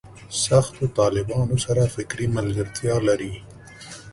سختو 0.43 0.83
طالبانو 0.99 1.55
سره 1.65 1.83
فکري 1.95 2.25
ملګرتیا 2.37 2.95
لري. 3.07 3.33